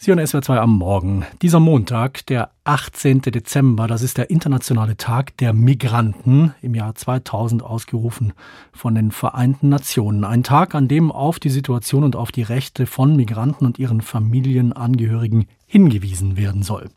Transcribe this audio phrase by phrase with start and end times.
[0.00, 1.26] Sie hören SWR 2 am Morgen.
[1.42, 3.20] Dieser Montag, der 18.
[3.20, 8.32] Dezember, das ist der internationale Tag der Migranten, im Jahr 2000 ausgerufen
[8.72, 10.22] von den Vereinten Nationen.
[10.22, 14.00] Ein Tag, an dem auf die Situation und auf die Rechte von Migranten und ihren
[14.00, 16.90] Familienangehörigen hingewiesen werden soll.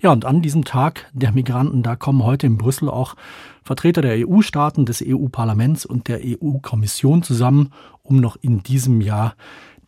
[0.00, 3.16] Ja, und an diesem Tag der Migranten, da kommen heute in Brüssel auch
[3.64, 7.72] Vertreter der EU-Staaten, des EU-Parlaments und der EU-Kommission zusammen,
[8.04, 9.34] um noch in diesem Jahr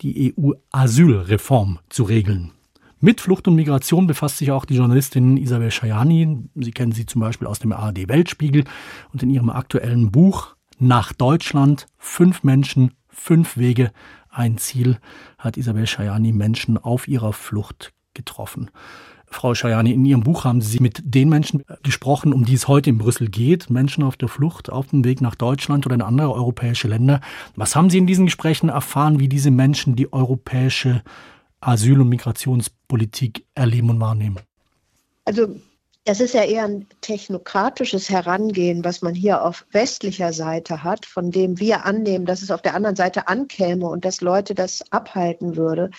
[0.01, 2.51] die EU-Asylreform zu regeln.
[2.99, 6.49] Mit Flucht und Migration befasst sich auch die Journalistin Isabel Schajani.
[6.55, 8.65] Sie kennen sie zum Beispiel aus dem ARD Weltspiegel
[9.13, 13.93] und in ihrem aktuellen Buch Nach Deutschland, fünf Menschen, fünf Wege,
[14.31, 14.99] ein Ziel,
[15.39, 18.71] hat Isabel Schajani Menschen auf ihrer Flucht getroffen.
[19.27, 22.91] Frau Schajani, in Ihrem Buch haben Sie mit den Menschen gesprochen, um die es heute
[22.91, 26.33] in Brüssel geht, Menschen auf der Flucht, auf dem Weg nach Deutschland oder in andere
[26.33, 27.21] europäische Länder.
[27.57, 31.03] Was haben Sie in diesen Gesprächen erfahren, wie diese Menschen die europäische
[31.61, 34.41] Asyl- und Migrationspolitik erleben und wahrnehmen?
[35.25, 35.57] Also
[36.09, 41.33] es ist ja eher ein technokratisches Herangehen, was man hier auf westlicher Seite hat, von
[41.33, 45.57] dem wir annehmen, dass es auf der anderen Seite ankäme und dass Leute das abhalten
[45.57, 45.91] würde.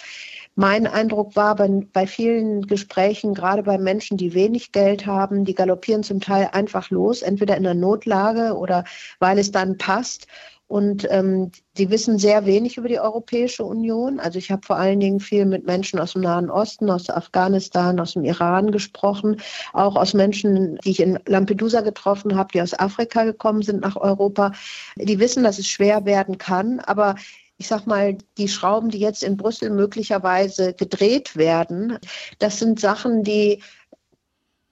[0.55, 5.53] Mein Eindruck war bei, bei vielen Gesprächen, gerade bei Menschen, die wenig Geld haben, die
[5.53, 8.85] galoppieren zum Teil einfach los, entweder in der Notlage oder
[9.19, 10.27] weil es dann passt.
[10.67, 14.19] Und ähm, die wissen sehr wenig über die Europäische Union.
[14.19, 17.99] Also ich habe vor allen Dingen viel mit Menschen aus dem Nahen Osten, aus Afghanistan,
[18.01, 19.39] aus dem Iran gesprochen,
[19.71, 23.95] auch aus Menschen, die ich in Lampedusa getroffen habe, die aus Afrika gekommen sind nach
[23.95, 24.51] Europa.
[24.97, 27.15] Die wissen, dass es schwer werden kann, aber
[27.57, 31.97] ich sag mal, die Schrauben, die jetzt in Brüssel möglicherweise gedreht werden,
[32.39, 33.63] das sind Sachen, die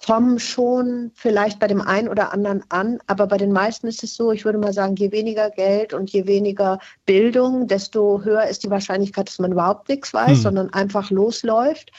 [0.03, 4.15] kommen schon vielleicht bei dem einen oder anderen an, aber bei den meisten ist es
[4.15, 8.63] so, ich würde mal sagen, je weniger Geld und je weniger Bildung, desto höher ist
[8.63, 10.35] die Wahrscheinlichkeit, dass man überhaupt nichts weiß, hm.
[10.35, 11.91] sondern einfach losläuft.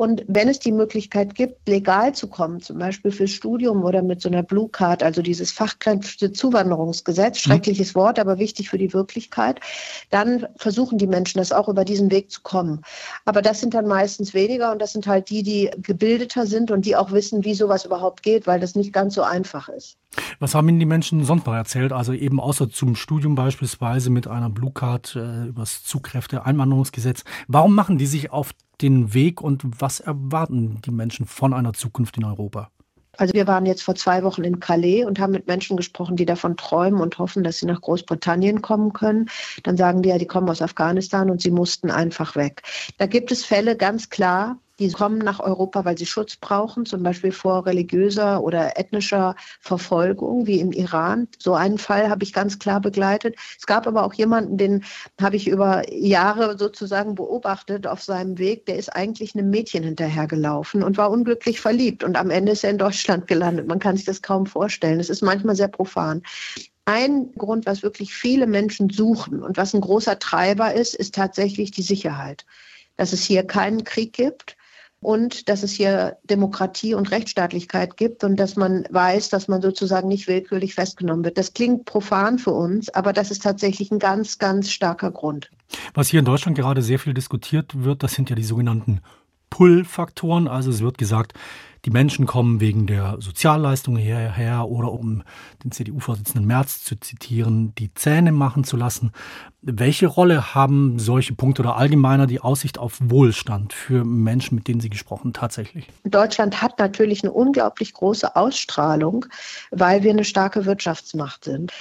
[0.00, 4.22] Und wenn es die Möglichkeit gibt, legal zu kommen, zum Beispiel fürs Studium oder mit
[4.22, 7.50] so einer Blue Card, also dieses Fachkräftezuwanderungsgesetz, mhm.
[7.50, 9.60] schreckliches Wort, aber wichtig für die Wirklichkeit,
[10.08, 12.80] dann versuchen die Menschen das auch über diesen Weg zu kommen.
[13.26, 16.86] Aber das sind dann meistens weniger und das sind halt die, die gebildeter sind und
[16.86, 19.98] die auch wissen, wie sowas überhaupt geht, weil das nicht ganz so einfach ist.
[20.42, 21.92] Was haben Ihnen die Menschen sonst noch erzählt?
[21.92, 27.24] Also eben außer zum Studium beispielsweise mit einer Blue Card äh, über das Zugkräfte-Einwanderungsgesetz.
[27.46, 32.16] Warum machen die sich auf den Weg und was erwarten die Menschen von einer Zukunft
[32.16, 32.70] in Europa?
[33.18, 36.24] Also wir waren jetzt vor zwei Wochen in Calais und haben mit Menschen gesprochen, die
[36.24, 39.28] davon träumen und hoffen, dass sie nach Großbritannien kommen können.
[39.64, 42.62] Dann sagen die ja, die kommen aus Afghanistan und sie mussten einfach weg.
[42.96, 47.02] Da gibt es Fälle ganz klar, die kommen nach Europa, weil sie Schutz brauchen, zum
[47.02, 51.28] Beispiel vor religiöser oder ethnischer Verfolgung, wie im Iran.
[51.38, 53.36] So einen Fall habe ich ganz klar begleitet.
[53.58, 54.84] Es gab aber auch jemanden, den
[55.20, 58.64] habe ich über Jahre sozusagen beobachtet auf seinem Weg.
[58.66, 62.02] Der ist eigentlich einem Mädchen hinterhergelaufen und war unglücklich verliebt.
[62.02, 63.68] Und am Ende ist er in Deutschland gelandet.
[63.68, 64.98] Man kann sich das kaum vorstellen.
[64.98, 66.22] Es ist manchmal sehr profan.
[66.86, 71.70] Ein Grund, was wirklich viele Menschen suchen und was ein großer Treiber ist, ist tatsächlich
[71.70, 72.46] die Sicherheit.
[72.96, 74.56] Dass es hier keinen Krieg gibt,
[75.00, 80.08] und dass es hier Demokratie und Rechtsstaatlichkeit gibt und dass man weiß, dass man sozusagen
[80.08, 81.38] nicht willkürlich festgenommen wird.
[81.38, 85.50] Das klingt profan für uns, aber das ist tatsächlich ein ganz, ganz starker Grund.
[85.94, 89.00] Was hier in Deutschland gerade sehr viel diskutiert wird, das sind ja die sogenannten
[89.48, 90.48] Pull-Faktoren.
[90.48, 91.32] Also es wird gesagt,
[91.84, 95.22] die Menschen kommen wegen der Sozialleistungen hierher oder um
[95.64, 99.12] den CDU-Vorsitzenden Merz zu zitieren, die Zähne machen zu lassen.
[99.62, 104.80] Welche Rolle haben solche Punkte oder allgemeiner die Aussicht auf Wohlstand für Menschen, mit denen
[104.80, 105.86] Sie gesprochen tatsächlich?
[106.04, 109.26] Deutschland hat natürlich eine unglaublich große Ausstrahlung,
[109.70, 111.72] weil wir eine starke Wirtschaftsmacht sind.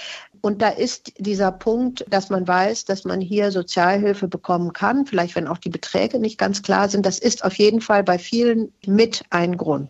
[0.42, 5.36] Und da ist dieser Punkt, dass man weiß, dass man hier Sozialhilfe bekommen kann, vielleicht
[5.36, 7.06] wenn auch die Beträge nicht ganz klar sind.
[7.06, 9.89] Das ist auf jeden Fall bei vielen mit ein Grund,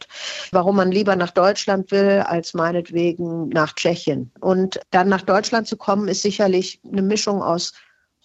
[0.52, 4.32] warum man lieber nach Deutschland will als meinetwegen nach Tschechien.
[4.40, 7.74] Und dann nach Deutschland zu kommen, ist sicherlich eine Mischung aus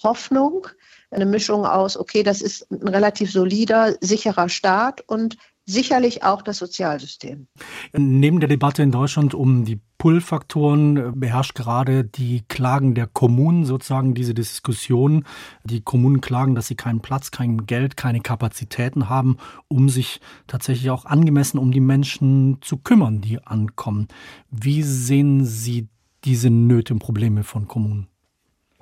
[0.03, 0.67] Hoffnung,
[1.11, 6.59] eine Mischung aus, okay, das ist ein relativ solider, sicherer Staat und sicherlich auch das
[6.59, 7.47] Sozialsystem.
[7.93, 13.65] Neben der Debatte in Deutschland um die Pull-Faktoren äh, beherrscht gerade die Klagen der Kommunen
[13.65, 15.25] sozusagen diese Diskussion.
[15.65, 19.39] Die Kommunen klagen, dass sie keinen Platz, kein Geld, keine Kapazitäten haben,
[19.69, 24.09] um sich tatsächlich auch angemessen um die Menschen zu kümmern, die ankommen.
[24.51, 25.89] Wie sehen Sie
[26.25, 28.09] diese Nöte und Probleme von Kommunen?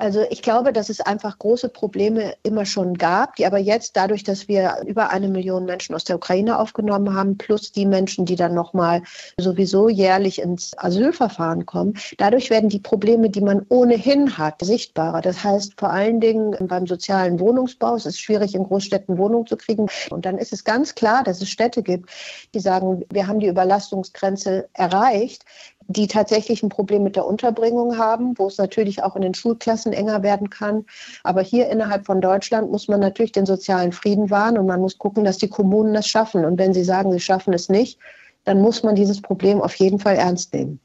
[0.03, 4.25] Also ich glaube, dass es einfach große Probleme immer schon gab, die aber jetzt dadurch,
[4.25, 8.35] dass wir über eine Million Menschen aus der Ukraine aufgenommen haben, plus die Menschen, die
[8.35, 9.03] dann nochmal
[9.39, 15.21] sowieso jährlich ins Asylverfahren kommen, dadurch werden die Probleme, die man ohnehin hat, sichtbarer.
[15.21, 19.57] Das heißt vor allen Dingen beim sozialen Wohnungsbau, es ist schwierig in Großstädten Wohnungen zu
[19.57, 19.87] kriegen.
[20.11, 22.11] Und dann ist es ganz klar, dass es Städte gibt,
[22.55, 25.45] die sagen, wir haben die Überlastungsgrenze erreicht
[25.93, 29.93] die tatsächlich ein Problem mit der Unterbringung haben, wo es natürlich auch in den Schulklassen
[29.93, 30.85] enger werden kann.
[31.23, 34.99] Aber hier innerhalb von Deutschland muss man natürlich den sozialen Frieden wahren und man muss
[34.99, 36.45] gucken, dass die Kommunen das schaffen.
[36.45, 37.99] Und wenn sie sagen, sie schaffen es nicht,
[38.45, 40.81] dann muss man dieses Problem auf jeden Fall ernst nehmen.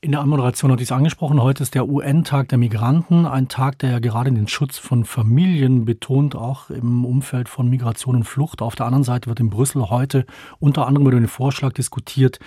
[0.00, 3.80] In der Anmoderation hatte ich es angesprochen, heute ist der UN-Tag der Migranten, ein Tag,
[3.80, 8.62] der ja gerade den Schutz von Familien betont, auch im Umfeld von Migration und Flucht.
[8.62, 10.24] Auf der anderen Seite wird in Brüssel heute
[10.60, 12.38] unter anderem über den Vorschlag diskutiert,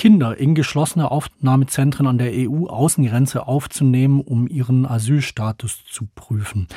[0.00, 6.68] Kinder in geschlossene Aufnahmezentren an der EU-Außengrenze aufzunehmen, um ihren Asylstatus zu prüfen.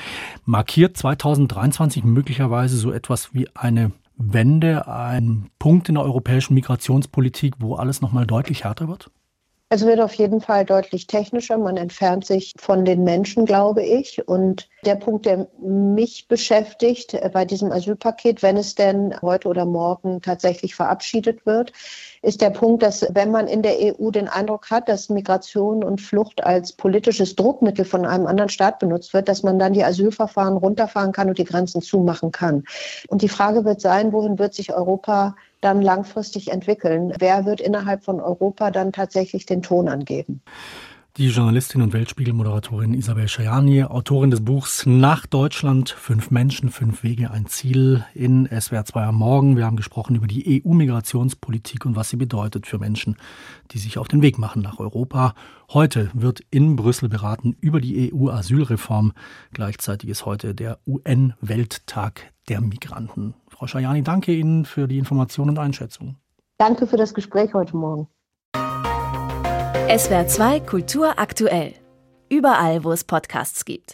[0.43, 7.75] Markiert 2023 möglicherweise so etwas wie eine Wende, ein Punkt in der europäischen Migrationspolitik, wo
[7.75, 9.09] alles nochmal deutlich härter wird?
[9.73, 11.57] Es wird auf jeden Fall deutlich technischer.
[11.57, 14.27] Man entfernt sich von den Menschen, glaube ich.
[14.27, 20.21] Und der Punkt, der mich beschäftigt bei diesem Asylpaket, wenn es denn heute oder morgen
[20.21, 21.73] tatsächlich verabschiedet wird,
[22.21, 26.01] ist der Punkt, dass wenn man in der EU den Eindruck hat, dass Migration und
[26.01, 30.55] Flucht als politisches Druckmittel von einem anderen Staat benutzt wird, dass man dann die Asylverfahren
[30.55, 32.63] runterfahren kann und die Grenzen zumachen kann.
[33.07, 35.33] Und die Frage wird sein, wohin wird sich Europa
[35.63, 37.13] dann langfristig entwickeln?
[37.19, 40.41] Wer wird innerhalb von Europa dann tatsächlich den Ton angeben?
[41.17, 47.29] Die Journalistin und Weltspiegel-Moderatorin Isabel Schajani, Autorin des Buchs Nach Deutschland, Fünf Menschen, Fünf Wege,
[47.29, 49.55] ein Ziel in SWR 2 am Morgen.
[49.55, 53.17] Wir haben gesprochen über die EU-Migrationspolitik und was sie bedeutet für Menschen,
[53.69, 55.35] die sich auf den Weg machen nach Europa.
[55.71, 59.13] Heute wird in Brüssel beraten über die EU-Asylreform.
[59.53, 63.35] Gleichzeitig ist heute der UN-Welttag der Migranten.
[63.63, 66.17] Frau Schajani, danke Ihnen für die Informationen und Einschätzungen.
[66.57, 68.09] Danke für das Gespräch heute Morgen.
[69.87, 71.73] SWR 2 Kultur aktuell.
[72.27, 73.91] Überall, wo es Podcasts gibt.